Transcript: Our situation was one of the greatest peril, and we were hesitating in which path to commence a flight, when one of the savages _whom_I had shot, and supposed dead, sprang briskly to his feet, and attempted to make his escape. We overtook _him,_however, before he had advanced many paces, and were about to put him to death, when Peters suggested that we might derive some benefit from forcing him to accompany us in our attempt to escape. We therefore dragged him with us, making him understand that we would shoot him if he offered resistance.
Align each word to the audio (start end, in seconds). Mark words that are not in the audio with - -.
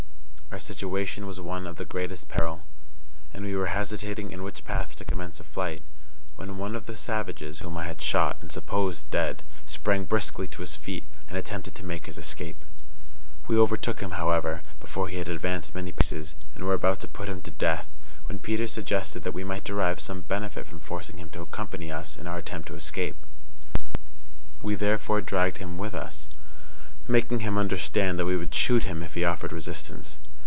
Our 0.51 0.59
situation 0.59 1.25
was 1.27 1.39
one 1.39 1.65
of 1.65 1.77
the 1.77 1.85
greatest 1.85 2.27
peril, 2.27 2.65
and 3.33 3.45
we 3.45 3.55
were 3.55 3.67
hesitating 3.67 4.31
in 4.33 4.43
which 4.43 4.65
path 4.65 4.97
to 4.97 5.05
commence 5.05 5.39
a 5.39 5.45
flight, 5.45 5.81
when 6.35 6.57
one 6.57 6.75
of 6.75 6.87
the 6.87 6.97
savages 6.97 7.61
_whom_I 7.61 7.85
had 7.85 8.01
shot, 8.01 8.35
and 8.41 8.51
supposed 8.51 9.09
dead, 9.09 9.43
sprang 9.65 10.03
briskly 10.03 10.49
to 10.49 10.61
his 10.61 10.75
feet, 10.75 11.05
and 11.29 11.37
attempted 11.37 11.73
to 11.75 11.85
make 11.85 12.05
his 12.05 12.17
escape. 12.17 12.57
We 13.47 13.57
overtook 13.57 13.99
_him,_however, 14.01 14.59
before 14.81 15.07
he 15.07 15.19
had 15.19 15.29
advanced 15.29 15.73
many 15.73 15.93
paces, 15.93 16.35
and 16.53 16.65
were 16.65 16.73
about 16.73 16.99
to 16.99 17.07
put 17.07 17.29
him 17.29 17.41
to 17.43 17.51
death, 17.51 17.87
when 18.25 18.37
Peters 18.39 18.73
suggested 18.73 19.23
that 19.23 19.31
we 19.33 19.45
might 19.45 19.63
derive 19.63 20.01
some 20.01 20.19
benefit 20.19 20.67
from 20.67 20.81
forcing 20.81 21.17
him 21.17 21.29
to 21.29 21.41
accompany 21.41 21.93
us 21.93 22.17
in 22.17 22.27
our 22.27 22.39
attempt 22.39 22.67
to 22.67 22.75
escape. 22.75 23.15
We 24.61 24.75
therefore 24.75 25.21
dragged 25.21 25.59
him 25.59 25.77
with 25.77 25.95
us, 25.95 26.27
making 27.07 27.39
him 27.39 27.57
understand 27.57 28.19
that 28.19 28.25
we 28.25 28.35
would 28.35 28.53
shoot 28.53 28.83
him 28.83 29.01
if 29.01 29.13
he 29.13 29.23
offered 29.23 29.53
resistance. 29.53 30.17